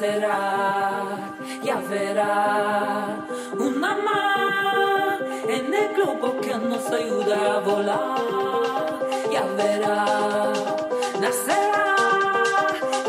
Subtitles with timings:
[0.00, 3.16] talento nacerá, ya verá.
[3.58, 8.98] Una más en el globo que nos ayuda a volar,
[9.30, 10.52] ya verá,
[11.20, 11.96] nacerá,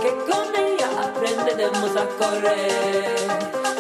[0.02, 3.16] que con ella aprenderemos a correr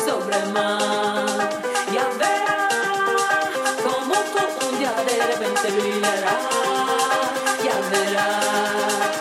[0.05, 1.49] sobre el mar,
[1.93, 2.69] ya verá,
[3.83, 6.37] como todo un día de repente brillará,
[7.63, 9.20] ya verá.